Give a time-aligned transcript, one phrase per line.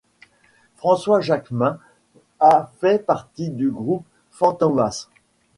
[0.77, 1.77] François Jacqmin
[2.39, 5.09] a fait partie du groupe Phantomas.